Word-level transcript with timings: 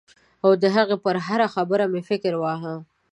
او 0.43 0.51
د 0.61 0.63
هغې 0.75 0.97
پر 1.03 1.15
هره 1.27 1.47
خبره 1.55 1.85
مې 1.91 2.01
فکر 2.09 2.33
واهه. 2.37 2.75